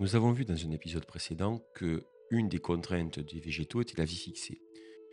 [0.00, 4.04] Nous avons vu dans un épisode précédent que une des contraintes des végétaux était la
[4.04, 4.60] vie fixée.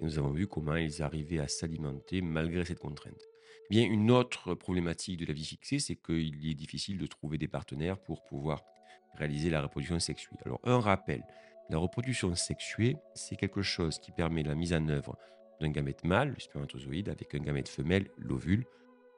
[0.02, 3.21] Nous avons vu comment ils arrivaient à s'alimenter malgré cette contrainte.
[3.66, 7.40] Eh bien, une autre problématique de la vie fixée, c'est qu'il est difficile de trouver
[7.40, 8.62] des partenaires pour pouvoir
[9.16, 10.38] réaliser la reproduction sexuée.
[10.46, 11.24] Alors, un rappel,
[11.72, 15.17] la reproduction sexuée, c'est quelque chose qui permet la mise en œuvre
[15.60, 18.66] d'un gamète mâle, le spermatozoïde, avec un gamète femelle, l'ovule,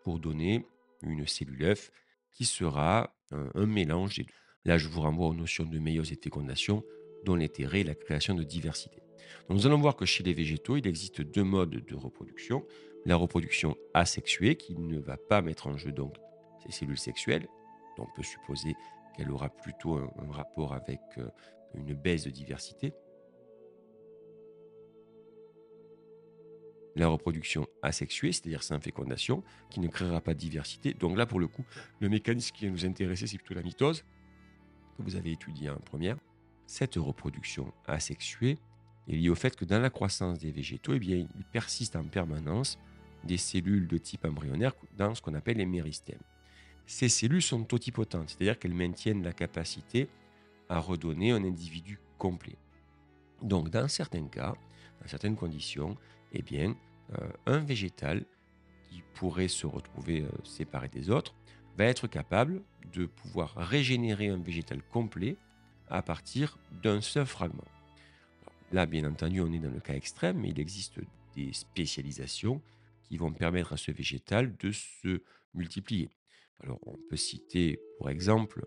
[0.05, 0.65] pour donner
[1.01, 1.91] une cellule œuf
[2.31, 4.21] qui sera un, mélange.
[4.67, 6.83] Là, je vous renvoie aux notions de méiose et fécondation,
[7.23, 9.01] dont l'intérêt est la création de diversité.
[9.49, 12.65] nous allons voir que chez les végétaux, il existe deux modes de reproduction.
[13.05, 16.17] La reproduction asexuée, qui ne va pas mettre en jeu donc
[16.65, 17.47] ces cellules sexuelles.
[17.97, 18.75] on peut supposer
[19.15, 21.29] qu'elle aura plutôt un, un rapport avec euh,
[21.73, 22.93] une baisse de diversité.
[26.95, 30.95] la reproduction asexuée, c'est-à-dire sans fécondation, qui ne créera pas de diversité.
[30.95, 31.63] Donc là, pour le coup,
[31.99, 34.03] le mécanisme qui va nous intéresser, c'est plutôt la mitose
[34.97, 36.17] que vous avez étudié en première,
[36.65, 38.57] cette reproduction asexuée
[39.07, 42.03] est liée au fait que dans la croissance des végétaux, eh bien, il persiste en
[42.03, 42.77] permanence
[43.23, 46.21] des cellules de type embryonnaire dans ce qu'on appelle les méristèmes.
[46.85, 50.09] Ces cellules sont totipotentes, c'est-à-dire qu'elles maintiennent la capacité
[50.69, 52.57] à redonner un individu complet.
[53.41, 54.55] Donc, dans certains cas,
[55.01, 55.97] dans certaines conditions,
[56.33, 56.75] eh bien,
[57.19, 58.25] euh, un végétal
[58.89, 61.35] qui pourrait se retrouver euh, séparé des autres
[61.77, 65.37] va être capable de pouvoir régénérer un végétal complet
[65.89, 67.63] à partir d'un seul fragment.
[68.71, 70.99] Là, bien entendu, on est dans le cas extrême, mais il existe
[71.35, 72.61] des spécialisations
[73.03, 75.21] qui vont permettre à ce végétal de se
[75.53, 76.09] multiplier.
[76.61, 78.65] Alors, on peut citer, pour exemple,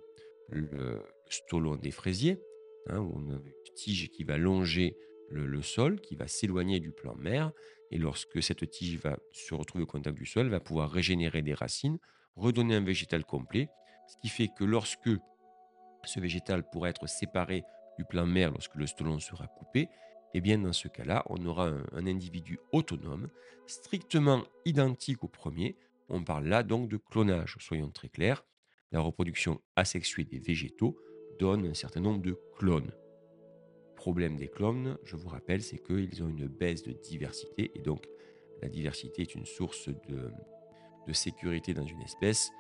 [0.49, 2.41] le stolon des fraisiers,
[2.87, 4.97] hein, où on a une tige qui va longer
[5.29, 7.53] le, le sol, qui va s'éloigner du plan mère,
[7.91, 11.55] et lorsque cette tige va se retrouver au contact du sol, va pouvoir régénérer des
[11.55, 11.99] racines
[12.37, 13.69] redonner un végétal complet,
[14.07, 15.11] ce qui fait que lorsque
[16.05, 17.65] ce végétal pourra être séparé
[17.99, 19.89] du plan mère lorsque le stolon sera coupé,
[20.35, 23.29] eh bien dans ce cas-là, on aura un, individu autonome,
[23.67, 25.77] strictement identique au premier.
[26.09, 28.45] On parle là donc de clonage, soyons très clairs.
[28.93, 30.99] La reproduction asexuée des végétaux
[31.39, 32.93] donne un certain nombre de clones.
[33.97, 38.07] Problème des clones, je vous rappelle, c'est qu'ils ont une baisse de diversité et donc
[38.63, 40.33] la diversité est une source de,
[41.11, 42.53] de sécurité dans une espèce,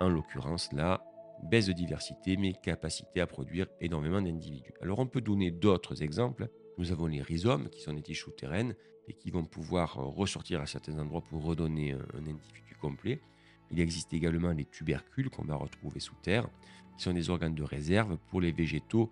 [0.00, 1.04] en l'occurrence là,
[1.42, 4.72] baisse de diversité, mais capacité à produire énormément d'individus.
[4.80, 6.48] Alors on peut donner d'autres exemples.
[6.78, 8.74] Nous avons les rhizomes, qui sont des tiges souterraines
[9.08, 13.20] et qui vont pouvoir ressortir à certains endroits pour redonner un, individu complet.
[13.70, 16.48] Il existe également les tubercules qu'on va retrouver sous terre,
[16.96, 19.10] qui sont des organes de réserve pour les végétaux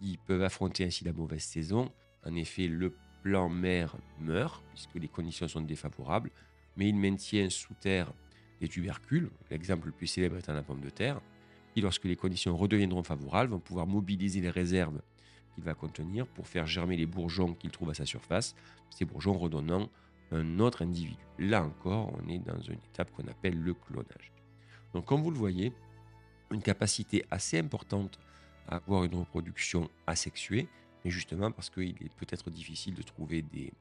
[0.00, 1.90] qui peuvent affronter ainsi la mauvaise saison.
[2.26, 6.30] En effet, le plan mère meurt, puisque les conditions sont défavorables
[6.78, 8.10] mais il maintient sous terre
[8.60, 9.30] les tubercules.
[9.50, 11.20] L'exemple le plus célèbre étant la pomme de terre,
[11.74, 15.02] qui, lorsque les conditions redeviendront favorables, vont pouvoir mobiliser les réserves
[15.54, 18.54] qu'il va contenir pour faire germer les bourgeons qu'il trouve à sa surface,
[18.90, 19.90] ces bourgeons redonnant
[20.30, 21.16] un autre individu.
[21.38, 24.32] Là encore, on est dans une étape qu'on appelle le clonage.
[24.94, 25.72] Donc, comme vous le voyez,
[26.52, 28.18] une capacité assez importante
[28.68, 30.68] à avoir une reproduction asexuée,
[31.04, 33.72] mais justement parce qu'il est peut-être difficile de trouver des,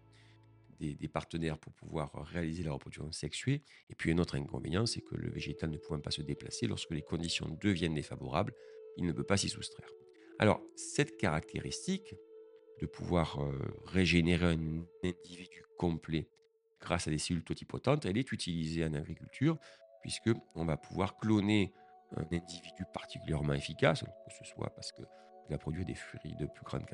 [0.79, 3.63] des, partenaires pour pouvoir réaliser la reproduction sexuée.
[3.89, 6.91] Et puis un autre inconvénient, c'est que le végétal ne pouvant pas se déplacer, lorsque
[6.91, 8.53] les conditions deviennent défavorables,
[8.97, 9.89] il ne peut pas s'y soustraire.
[10.39, 12.15] Alors, cette caractéristique
[12.79, 16.27] de pouvoir euh, régénérer un individu complet
[16.79, 19.57] grâce à des cellules totipotentes, elle est utilisée en agriculture,
[20.01, 21.73] puisque on va pouvoir cloner
[22.15, 25.05] un individu particulièrement efficace, que ce soit parce qu'il
[25.49, 26.85] va produire des fruits de plus grande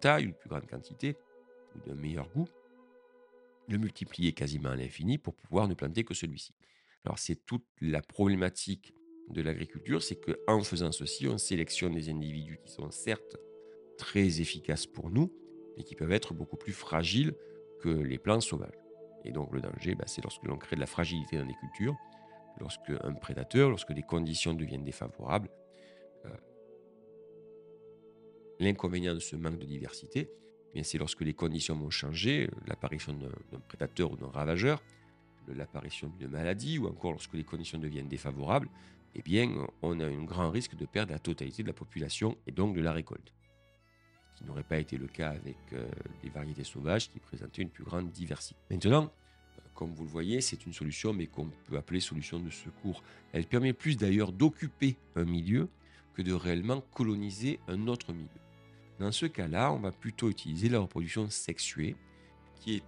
[0.00, 1.16] taille, de plus grande quantité,
[1.74, 2.48] ou d'un meilleur goût,
[3.68, 6.54] le multiplier quasiment à l'infini pour pouvoir ne planter que celui-ci.
[7.04, 8.94] Alors c'est toute la problématique
[9.28, 13.36] de l'agriculture, c'est qu'en faisant ceci, on sélectionne des individus qui sont certes
[13.96, 15.32] très efficaces pour nous,
[15.76, 17.34] mais qui peuvent être beaucoup plus fragiles
[17.80, 18.78] que les plantes sauvages.
[19.24, 21.96] Et donc le danger, bah, c'est lorsque l'on crée de la fragilité dans les cultures,
[22.58, 25.50] lorsque un prédateur, lorsque les conditions deviennent défavorables.
[26.26, 26.28] Euh,
[28.58, 30.30] l'inconvénient de ce manque de diversité,
[30.82, 34.82] c'est lorsque les conditions vont changer, l'apparition d'un prédateur ou d'un ravageur,
[35.48, 38.68] l'apparition d'une maladie, ou encore lorsque les conditions deviennent défavorables,
[39.14, 42.52] eh bien, on a un grand risque de perdre la totalité de la population et
[42.52, 43.32] donc de la récolte.
[44.32, 45.86] Ce qui n'aurait pas été le cas avec euh,
[46.22, 48.58] les variétés sauvages qui présentaient une plus grande diversité.
[48.70, 49.12] Maintenant,
[49.58, 53.02] euh, comme vous le voyez, c'est une solution, mais qu'on peut appeler solution de secours.
[53.34, 55.68] Elle permet plus d'ailleurs d'occuper un milieu
[56.14, 58.41] que de réellement coloniser un autre milieu.
[59.02, 61.96] Dans ce cas-là, on va plutôt utiliser la reproduction sexuée,
[62.54, 62.84] qui est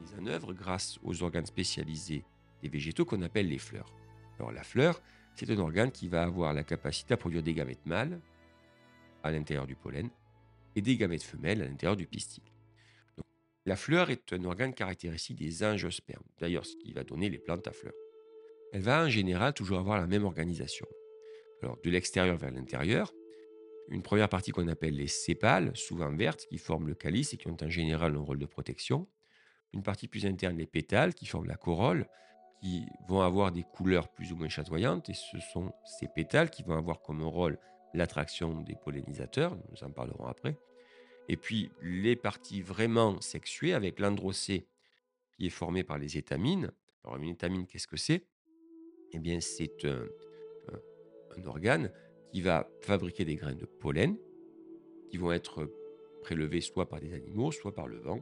[0.00, 2.24] mise en œuvre grâce aux organes spécialisés
[2.62, 3.94] des végétaux qu'on appelle les fleurs.
[4.38, 5.02] Alors la fleur,
[5.34, 8.18] c'est un organe qui va avoir la capacité à produire des gamètes mâles
[9.22, 10.08] à l'intérieur du pollen
[10.74, 12.44] et des gamètes femelles à l'intérieur du pistil.
[13.66, 17.68] la fleur est un organe caractéristique des angiospermes, d'ailleurs ce qui va donner les plantes
[17.68, 17.92] à fleurs.
[18.72, 20.86] Elle va en général toujours avoir la même organisation.
[21.62, 23.12] Alors de l'extérieur vers l'intérieur,
[23.90, 27.48] une première partie qu'on appelle les sépales, souvent vertes, qui forment le calice et qui
[27.48, 29.08] ont en général un rôle de protection.
[29.72, 32.06] Une partie plus interne, les pétales, qui forment la corolle,
[32.60, 36.62] qui vont avoir des couleurs plus ou moins chatoyantes, et ce sont ces pétales qui
[36.62, 37.58] vont avoir comme rôle
[37.94, 40.58] l'attraction des pollinisateurs, nous en parlerons après.
[41.28, 44.66] Et puis les parties vraiment sexuées avec l'androcée
[45.32, 46.70] qui est formé par les étamines.
[47.04, 48.26] Alors une étamine, qu'est-ce que c'est?
[49.12, 50.04] Eh bien c'est un,
[51.36, 51.92] un, organe
[52.32, 54.16] qui va fabriquer des graines de pollen
[55.10, 55.70] qui vont être
[56.22, 58.20] prélevées soit par des animaux, soit par le vent.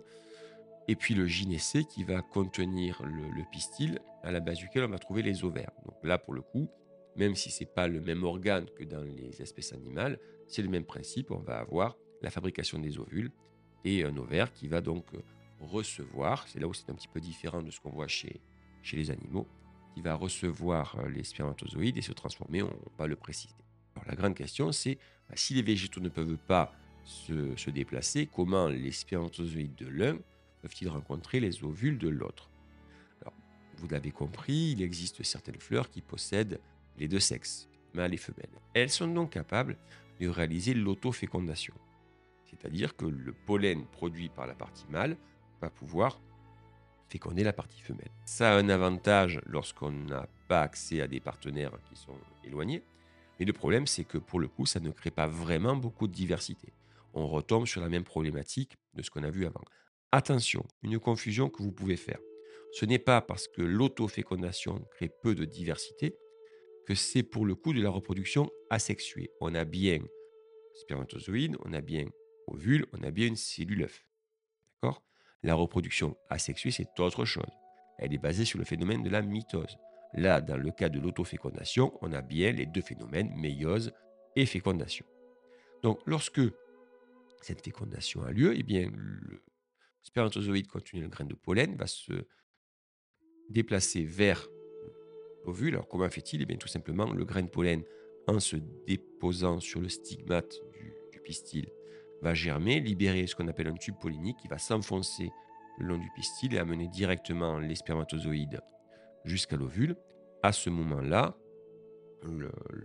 [0.88, 4.98] Et puis le gynécée qui va contenir le, pistil à la base duquel on va
[4.98, 5.72] trouver les ovaires.
[5.84, 6.68] Donc là, pour le coup,
[7.16, 10.68] même si ce n'est pas le même organe que dans les espèces animales, c'est le
[10.68, 11.30] même principe.
[11.32, 13.32] On va avoir la fabrication des ovules
[13.84, 15.06] et un ovaire qui va donc
[15.60, 18.40] recevoir, c'est là où c'est un petit peu différent de ce qu'on voit chez,
[18.82, 19.46] chez les animaux,
[19.94, 23.65] qui va recevoir les spermatozoïdes et se transformer, on va le préciser.
[24.06, 24.98] La grande question, c'est
[25.28, 26.72] bah, si les végétaux ne peuvent pas
[27.04, 30.18] se, se déplacer, comment les spermatozoïdes de l'un
[30.62, 32.50] peuvent-ils rencontrer les ovules de l'autre?
[33.78, 36.60] Vous l'avez compris, il existe certaines fleurs qui possèdent
[36.98, 38.48] les deux sexes, mâles et femelles.
[38.74, 39.76] Elles sont donc capables
[40.18, 41.74] de réaliser l'autofécondation.
[42.46, 45.16] C'est-à-dire que le pollen produit par la partie mâle
[45.60, 46.20] va pouvoir
[47.08, 48.10] féconder la partie femelle.
[48.24, 52.82] Ça a un avantage lorsqu'on n'a pas accès à des partenaires qui sont éloignés.
[53.38, 56.12] Mais le problème, c'est que pour le coup, ça ne crée pas vraiment beaucoup de
[56.12, 56.72] diversité.
[57.14, 59.64] On retombe sur la même problématique de ce qu'on a vu avant.
[60.12, 62.20] Attention, une confusion que vous pouvez faire.
[62.72, 66.16] Ce n'est pas parce que l'autofécondation crée peu de diversité
[66.86, 69.30] que c'est pour le coup de la reproduction asexuée.
[69.40, 69.98] On a bien
[70.74, 72.06] spermatozoïde, on a bien
[72.46, 74.04] ovule, on a bien une cellule œuf.
[74.74, 75.02] D'accord?
[75.42, 77.50] La reproduction asexuée, c'est autre chose.
[77.98, 79.76] Elle est basée sur le phénomène de la mitose.
[80.16, 83.92] Là, dans le cas de l'autofécondation, on a bien les deux phénomènes, méiose
[84.34, 85.04] et fécondation.
[85.82, 86.40] Donc, lorsque
[87.42, 89.42] cette fécondation a lieu, eh bien, le
[90.02, 92.12] spermatozoïde contenant une graine de pollen va se
[93.50, 94.48] déplacer vers
[95.44, 95.74] l'ovule.
[95.74, 96.42] Alors, comment fait-il?
[96.42, 97.82] Eh bien, tout simplement, le grain de pollen,
[98.26, 101.70] en se déposant sur le stigmate du, du pistil,
[102.22, 105.30] va germer, libérer ce qu'on appelle un tube pollinique qui va s'enfoncer
[105.78, 108.60] le long du pistil et amener directement les spermatozoïdes
[109.26, 109.96] jusqu'à l'ovule.
[110.42, 111.36] À ce moment-là,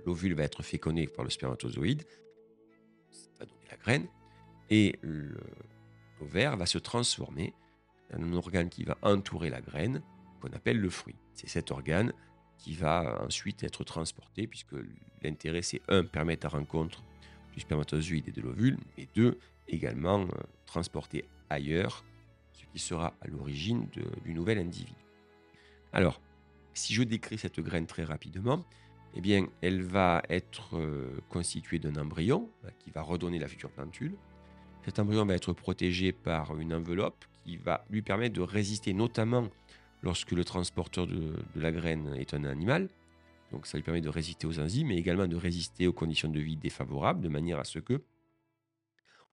[0.06, 2.04] l'ovule va être fécondé par le spermatozoïde,
[3.12, 4.08] ça va donner la graine,
[4.70, 5.00] et
[6.20, 7.54] l'ovaire va se transformer
[8.14, 10.02] en un organe qui va entourer la graine,
[10.42, 11.16] qu'on appelle le fruit.
[11.34, 12.14] C'est cet organe
[12.58, 14.76] qui va ensuite être transporté, puisque
[15.24, 17.04] l'intérêt, c'est un, permettre la rencontre
[17.54, 20.28] du spermatozoïde et de l'ovule, et deux, également euh,
[20.66, 22.04] transporter ailleurs,
[22.54, 23.88] ce qui sera à l'origine
[24.24, 24.94] du nouvel individu.
[25.94, 26.22] Alors,
[26.74, 28.64] si je décris cette graine très rapidement,
[29.16, 33.70] eh bien, elle va être euh, constituée d'un embryon euh, qui va redonner la future
[33.70, 34.16] plantule.
[34.86, 39.50] Cet embryon va être protégé par une enveloppe qui va lui permettre de résister, notamment
[40.02, 42.90] lorsque le transporteur de, la graine est un animal.
[43.52, 46.40] Donc, ça lui permet de résister aux enzymes, mais également de résister aux conditions de
[46.40, 48.02] vie défavorables, de manière à ce que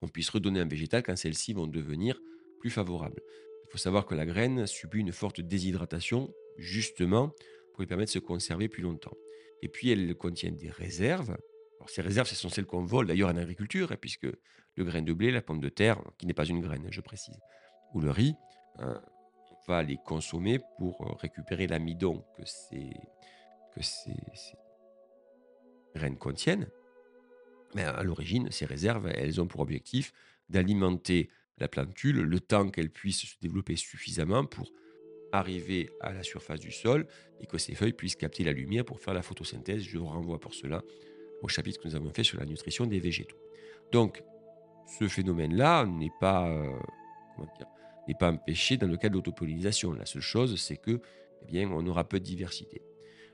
[0.01, 2.21] on puisse redonner un végétal quand celles-ci vont devenir
[2.61, 3.21] plus favorables.
[3.65, 7.29] Il faut savoir que la graine subit une forte déshydratation justement
[7.73, 9.17] pour lui permettre de se conserver plus longtemps.
[9.63, 11.37] Et puis, elle contient des réserves.
[11.79, 14.27] Alors, ces réserves, ce sont celles qu'on vole d'ailleurs en agriculture, hein, puisque
[14.77, 17.39] le grain de blé, la pomme de terre, qui n'est pas une graine, je précise,
[17.95, 18.35] ou le riz,
[18.79, 19.01] hein,
[19.51, 22.91] on va les consommer pour euh, récupérer l'amidon que ces,
[23.75, 24.15] que ces,
[25.95, 26.69] graines contiennent.
[27.75, 30.13] Mais à l'origine, ces réserves, elles ont pour objectif
[30.49, 34.71] d'alimenter la plantule le temps qu'elle puisse se développer suffisamment pour
[35.33, 37.07] arriver à la surface du sol
[37.41, 39.83] et que ces feuilles puissent capter la lumière pour faire la photosynthèse.
[39.83, 40.83] Je vous renvoie pour cela
[41.43, 43.37] au chapitre que nous avons fait sur la nutrition des végétaux.
[43.93, 44.23] Donc,
[44.99, 46.79] ce phénomène-là n'est pas, euh,
[48.19, 49.93] pas empêché dans le cas de l'autopollinisation.
[49.93, 51.01] La seule chose, c'est que,
[51.43, 52.83] eh bien, on aura peu de diversité.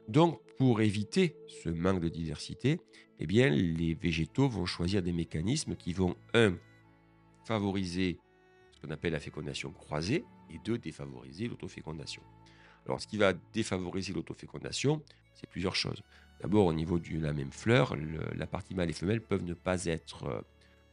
[0.09, 2.81] Donc, pour éviter ce manque de diversité,
[3.19, 6.57] eh bien, les végétaux vont choisir des mécanismes qui vont, un,
[7.47, 8.19] favoriser
[8.91, 12.23] appelle la fécondation croisée, et deux, défavoriser l'autofécondation.
[12.87, 15.03] Alors, ce qui va défavoriser l'autofécondation,
[15.35, 16.03] c'est plusieurs choses.
[16.41, 17.97] D'abord, au niveau de la même fleur,
[18.35, 20.41] la partie mâle et femelle peuvent ne pas être euh,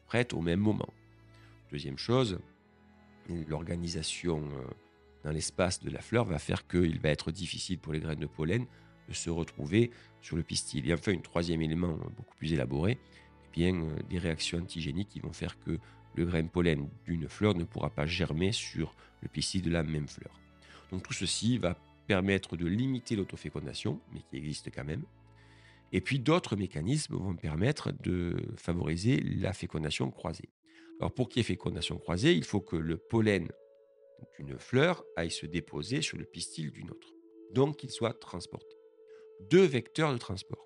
[0.06, 0.88] prêtes au même moment.
[1.72, 2.40] Deuxième chose,
[3.48, 4.64] l'organisation euh,
[5.24, 8.28] dans l'espace de la fleur va faire qu'il va être difficile pour les graines de
[8.28, 8.66] pollen
[9.10, 10.90] de se retrouver sur le pistil.
[10.90, 12.98] Et enfin, un troisième élément beaucoup plus élaboré,
[13.52, 15.80] bien, euh, des réactions antigéniques qui vont faire que
[16.16, 20.08] le grain pollen d'une fleur ne pourra pas germer sur le pistil de la même
[20.08, 20.40] fleur.
[20.92, 21.78] Donc tout ceci va
[22.08, 25.04] permettre de limiter l'autofécondation, mais qui existe quand même.
[25.94, 30.50] Et puis d'autres mécanismes vont permettre de favoriser la fécondation croisée.
[31.00, 33.50] Alors pour qu'il y ait fécondation croisée, il faut que le pollen
[34.38, 37.10] d'une fleur aille se déposer sur le pistil d'une autre.
[37.54, 38.76] Donc qu'il soit transporté.
[39.50, 40.66] Deux vecteurs de transport.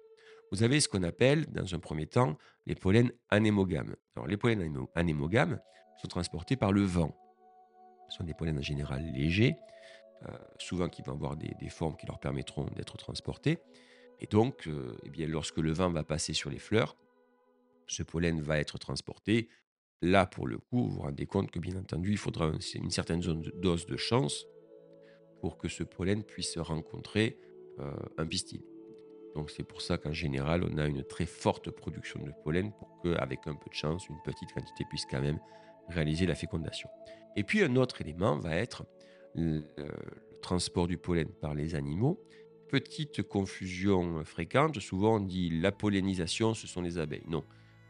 [0.56, 3.98] Vous avez ce qu'on appelle, dans un premier temps, les pollens anémogames.
[4.26, 5.60] Les pollens anémogames
[6.02, 7.14] sont transportés par le vent.
[8.08, 9.58] Ce sont des pollens en général légers,
[10.24, 13.60] euh, souvent qui vont avoir des, formes qui leur permettront d'être transportés.
[14.22, 16.96] Et donc, euh, eh bien, lorsque le vent va passer sur les fleurs,
[17.88, 19.50] ce pollen va être transporté.
[20.02, 23.20] Là, pour le coup, vous vous rendez compte que, bien entendu, il faudra une certaine
[23.20, 24.46] dose de chance
[25.42, 27.38] pour que ce pollen puisse rencontrer
[27.80, 28.64] euh, un pistil.
[29.36, 32.90] Donc c'est pour ça qu'en général, on a une très forte production de pollen pour
[33.04, 35.40] qu'avec un peu de chance, une petite quantité puisse quand même
[35.90, 36.90] réaliser la fécondation.
[37.36, 38.86] Et puis un autre élément va être
[39.36, 39.64] le,
[40.42, 42.24] transport du pollen par les animaux.
[42.70, 47.24] Petite confusion fréquente, souvent on dit la pollinisation, ce sont les abeilles.
[47.28, 47.44] Non,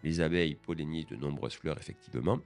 [0.04, 2.40] les abeilles pollinisent de nombreuses fleurs, effectivement,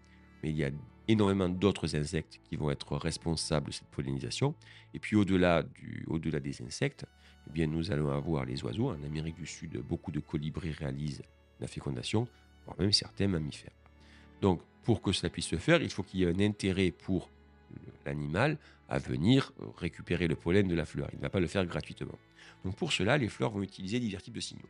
[0.44, 0.72] mais il y a
[1.10, 4.56] énormément d'autres insectes qui vont être responsables de cette pollinisation.
[4.94, 5.64] Et puis au-delà,
[6.08, 7.06] au-delà des insectes,
[7.48, 8.90] eh bien, nous allons avoir les oiseaux.
[8.90, 11.24] En Amérique du Sud, beaucoup de colibris réalisent
[11.60, 12.28] la fécondation,
[12.66, 13.74] voire même certains mammifères.
[14.42, 17.30] Donc, pour que cela puisse se faire, il faut qu'il y ait un intérêt pour
[18.06, 21.10] l'animal à venir récupérer le pollen de la fleur.
[21.14, 22.18] Il ne va pas le faire gratuitement.
[22.64, 24.70] Donc pour cela, les fleurs vont utiliser divers types de signaux.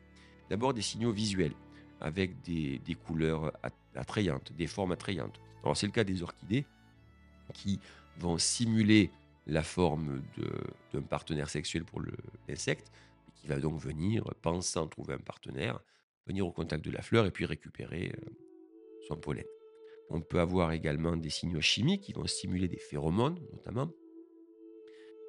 [0.49, 1.53] D'abord des signaux visuels,
[2.01, 3.51] avec des, couleurs
[3.99, 5.39] attrayantes, des formes attrayantes.
[5.63, 6.65] Alors c'est le cas des orchidées,
[7.53, 7.79] qui
[8.17, 9.11] vont simuler
[9.47, 10.21] la forme
[10.93, 12.01] d'un partenaire sexuel pour
[12.47, 12.91] l'insecte,
[13.35, 15.79] qui va donc venir, pensant trouver un partenaire,
[16.27, 18.29] venir au contact de la fleur et puis récupérer euh,
[19.07, 19.45] son pollen.
[20.09, 23.91] On peut avoir également des signaux chimiques qui vont stimuler des phéromones, notamment,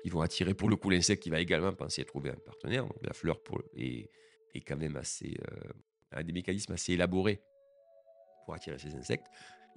[0.03, 2.87] qui vont attirer pour le coup l'insecte qui va également penser à trouver un partenaire.
[3.03, 3.41] La fleur
[3.77, 4.11] est,
[4.55, 5.73] est, quand même assez, euh,
[6.11, 7.41] a des mécanismes assez élaborés
[8.45, 9.27] pour attirer ces insectes.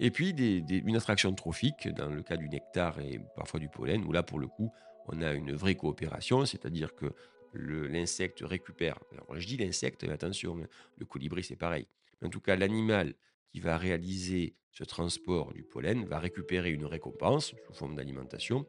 [0.00, 4.12] Et puis une attraction trophique dans le cas du nectar et parfois du pollen, où
[4.12, 4.72] là pour le coup
[5.06, 7.12] on a une vraie coopération, c'est-à-dire que
[7.52, 8.98] l'insecte récupère.
[9.12, 10.56] Alors je dis l'insecte, mais attention,
[10.96, 11.86] le colibri c'est pareil.
[12.24, 13.14] En tout cas, l'animal
[13.52, 18.66] qui va réaliser ce transport du pollen va récupérer une récompense sous forme d'alimentation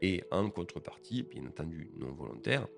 [0.00, 2.68] et en contrepartie, bien entendu non volontaire,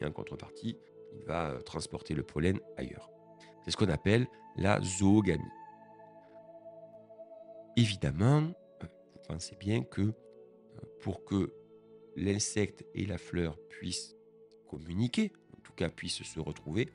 [0.00, 0.76] et en contrepartie,
[1.14, 3.08] il va transporter le pollen ailleurs.
[3.64, 5.42] C'est ce qu'on appelle la zoogamie.
[7.76, 8.38] Évidemment,
[8.82, 10.14] euh, vous pensez bien que euh,
[11.02, 11.52] pour que
[12.16, 14.16] l'insecte et la fleur puissent
[14.66, 16.88] communiquer, en tout cas puissent se retrouver,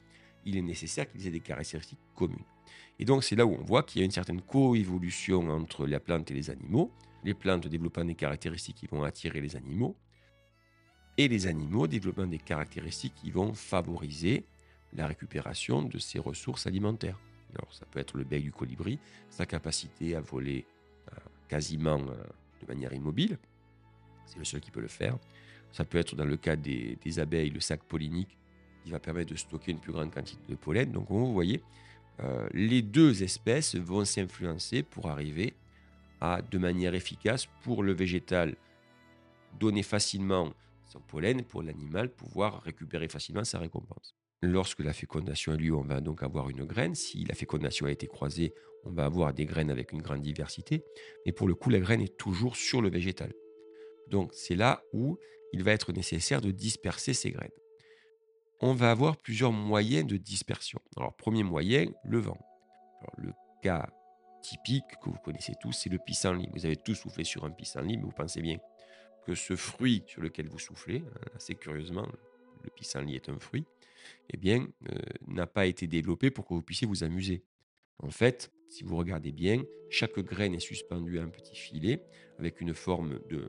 [0.43, 2.45] il est nécessaire qu'ils aient des caractéristiques communes.
[2.97, 5.99] Et donc c'est là où on voit qu'il y a une certaine coévolution entre la
[5.99, 6.91] plante et les animaux,
[7.23, 9.95] les plantes développant des caractéristiques qui vont attirer les animaux,
[11.17, 14.47] et les animaux développant des caractéristiques qui vont favoriser
[14.93, 17.19] la récupération de ces ressources alimentaires.
[17.55, 20.65] Alors ça peut être le bec du colibri, sa capacité à voler
[21.11, 21.15] euh,
[21.47, 22.15] quasiment euh,
[22.61, 23.37] de manière immobile,
[24.25, 25.17] c'est le seul qui peut le faire.
[25.71, 28.37] Ça peut être dans le cas des, abeilles, le sac pollinique,
[28.83, 30.91] qui va permettre de stocker une plus grande quantité de pollen.
[30.91, 31.61] Donc vous voyez,
[32.21, 35.53] euh, les deux espèces vont s'influencer pour arriver
[36.19, 38.55] à, de manière efficace, pour le végétal,
[39.59, 40.53] donner facilement
[40.85, 44.15] son pollen, pour l'animal, pouvoir récupérer facilement sa récompense.
[44.41, 46.95] Lorsque la fécondation a lieu, on va donc avoir une graine.
[46.95, 50.83] Si la fécondation a été croisée, on va avoir des graines avec une grande diversité.
[51.25, 53.33] Mais pour le coup, la graine est toujours sur le végétal.
[54.07, 55.19] Donc c'est là où
[55.53, 57.51] il va être nécessaire de disperser ces graines
[58.61, 60.79] on va avoir plusieurs moyens de dispersion.
[60.95, 62.37] Alors, premier moyen, le vent.
[63.17, 63.33] le
[63.63, 63.89] cas
[64.43, 66.47] typique que vous connaissez tous, c'est le pissenlit.
[66.53, 68.57] Vous avez tous soufflé sur un pissenlit, mais vous pensez bien
[69.25, 72.07] que ce fruit sur lequel vous soufflez, hein, assez curieusement,
[72.63, 73.65] le pissenlit est un fruit,
[74.29, 74.95] eh bien, euh,
[75.27, 77.43] n'a pas été développé pour que vous puissiez vous amuser.
[77.99, 82.03] En fait, si vous regardez bien, chaque graine est suspendue à un petit filet
[82.39, 83.47] avec une forme de,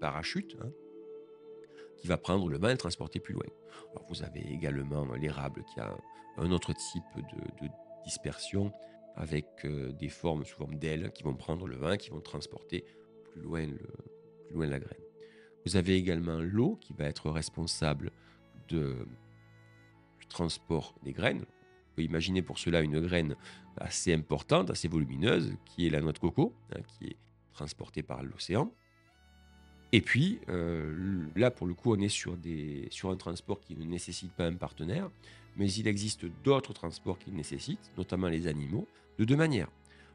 [0.00, 0.56] parachute.
[0.62, 0.70] Hein,
[1.96, 3.46] qui va prendre le vent et le transporter plus loin.
[3.92, 5.96] Alors vous avez également l'érable qui a
[6.36, 7.68] un autre type de,
[8.04, 8.72] dispersion
[9.16, 12.84] avec euh, des formes sous forme d'ailes qui vont prendre le vent, qui vont transporter
[13.30, 13.66] plus loin,
[14.46, 15.00] plus loin la graine.
[15.64, 18.10] Vous avez également l'eau qui va être responsable
[18.68, 19.06] de,
[20.20, 21.44] du transport des graines.
[21.92, 23.36] On peut imaginer pour cela une graine
[23.76, 27.16] assez importante, assez volumineuse, qui est la noix de coco, hein, qui est
[27.52, 28.72] transportée par l'océan.
[29.92, 33.76] Et puis, euh, là, pour le coup, on est sur, des, sur un transport qui
[33.76, 35.08] ne nécessite pas un partenaire,
[35.56, 39.68] mais il existe d'autres transports qu'il nécessite, notamment les animaux, de deux manières.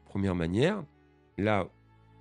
[0.04, 0.84] Première manière,
[1.38, 1.66] là,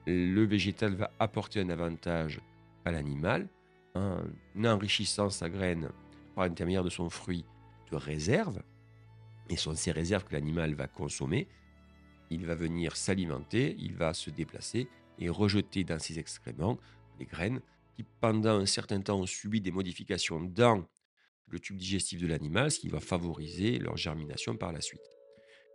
[0.08, 2.40] le végétal va apporter un avantage
[2.86, 3.48] à l'animal
[3.96, 4.22] en
[4.64, 5.90] enrichissant sa graine
[6.39, 7.43] par l'intermédiaire de son fruit
[7.91, 8.63] de réserve,
[9.50, 11.50] et sont ces réserves que l'animal va consommer,
[12.29, 16.77] il va venir s'alimenter, il va se déplacer et rejeter dans ses excréments
[17.19, 17.60] les graines
[17.93, 20.88] qui, pendant un certain temps, ont subi des modifications dans
[21.48, 25.01] le tube digestif de l'animal, ce qui va favoriser leur germination par la suite.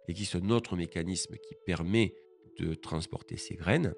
[0.09, 2.15] Il existe un autre mécanisme qui permet
[2.59, 3.93] de transporter ces graines,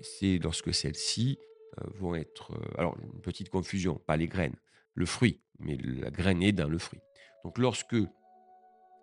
[0.00, 1.38] c'est lorsque celles-ci
[1.82, 2.54] euh, vont être...
[2.54, 4.56] Euh, alors, une petite confusion, pas les graines,
[4.94, 7.00] le fruit, mais la graine est dans le fruit.
[7.44, 7.96] Donc lorsque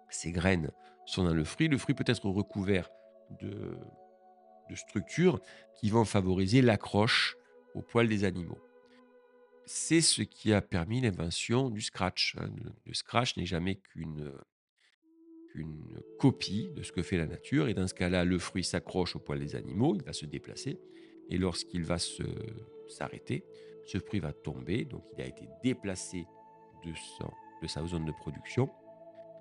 [0.10, 0.72] ces graines
[1.06, 2.90] sont dans le fruit, le fruit peut être recouvert
[3.42, 3.78] de,
[4.76, 5.42] structures
[5.80, 7.38] qui vont favoriser l'accroche
[7.76, 8.58] au poil des animaux.
[9.68, 12.36] C'est ce qui a permis l'invention du scratch.
[12.40, 12.50] Hein.
[12.86, 14.32] Le scratch n'est jamais qu'une
[15.52, 17.68] qu'une copie de ce que fait la nature.
[17.68, 20.78] Et dans ce cas-là, le fruit s'accroche au poil des animaux, il va se déplacer.
[21.30, 21.98] Et lorsqu'il va
[22.88, 23.46] s'arrêter,
[23.86, 24.86] ce fruit va tomber.
[24.86, 26.26] Donc il a été déplacé
[26.86, 28.70] de, sa zone de production.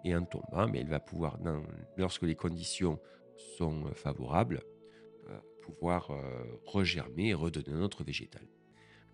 [0.05, 1.39] Et en tombant, mais il va pouvoir,
[1.97, 2.99] lorsque les conditions
[3.57, 4.63] sont favorables,
[5.29, 8.43] euh, pouvoir euh, regermer et redonner un autre végétal.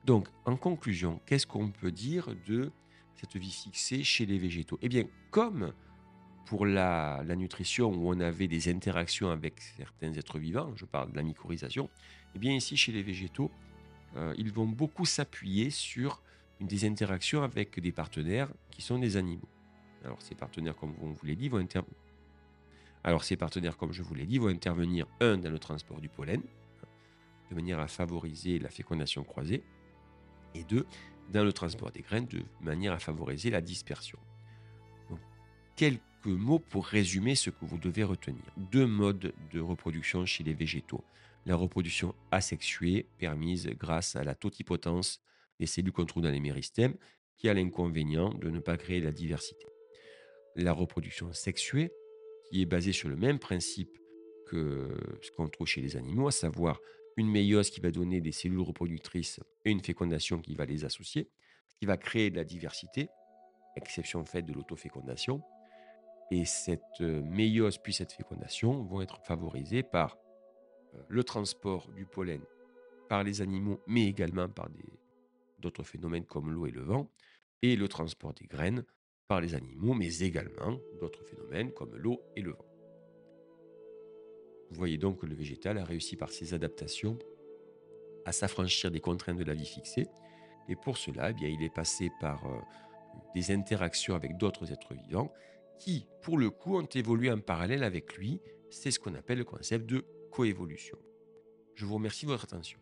[0.04, 2.72] Donc, en conclusion, qu'est-ce qu'on peut dire de
[3.14, 4.78] cette vie fixée chez les végétaux?
[4.82, 5.72] Eh bien, comme
[6.46, 11.16] pour la, nutrition où on avait des interactions avec certains êtres vivants, je parle de
[11.16, 11.88] la mycorhisation,
[12.34, 13.52] eh bien ici chez les végétaux,
[14.16, 16.22] euh, ils vont beaucoup s'appuyer sur
[16.60, 19.48] des interactions avec des partenaires qui sont des animaux.
[20.04, 21.98] Alors ces partenaires, comme on vous l'a dit, vont intervenir.
[23.02, 26.08] Alors ces partenaires, comme je vous l'ai dit, vont intervenir un dans le transport du
[26.08, 26.42] pollen,
[27.50, 29.62] de manière à favoriser la fécondation croisée,
[30.54, 30.86] et deux
[31.32, 34.18] dans le transport des graines, de manière à favoriser la dispersion.
[35.76, 38.42] Quelques mots pour résumer ce que vous devez retenir.
[38.56, 41.02] Deux modes de reproduction chez les végétaux.
[41.46, 45.22] La reproduction asexuée, permise grâce à la totipotence
[45.60, 46.96] des cellules qu'on trouve dans les méristèmes,
[47.36, 49.66] qui a l'inconvénient de ne pas créer la diversité.
[50.56, 51.92] La reproduction sexuée,
[52.46, 53.96] qui est basée sur le même principe
[54.46, 54.88] que
[55.22, 56.80] ce qu'on trouve chez les animaux, à savoir
[57.16, 61.28] une méiose qui va donner des cellules reproductrices et une fécondation qui va les associer,
[61.78, 63.08] qui va créer de la diversité,
[63.76, 65.42] exception faite de l'autofécondation.
[66.32, 70.16] Et cette euh, méiose puis cette fécondation vont être favorisées par
[70.94, 72.40] euh, le transport du pollen
[73.08, 74.68] par les animaux, mais également par
[75.60, 77.10] d'autres phénomènes comme l'eau et le vent,
[77.62, 78.84] et le transport des graines
[79.28, 82.66] par les animaux, mais également d'autres phénomènes comme l'eau et le vent.
[84.70, 87.18] Vous voyez donc que le végétal a réussi par ses adaptations
[88.24, 90.06] à s'affranchir des contraintes de la vie fixée,
[90.68, 92.60] et pour cela, eh bien, il est passé par euh,
[93.34, 95.32] des interactions avec d'autres êtres vivants
[95.78, 98.40] qui, pour le coup, ont évolué en parallèle avec lui.
[98.70, 100.98] C'est ce qu'on appelle le concept de coévolution.
[101.74, 102.78] Je vous remercie de votre attention.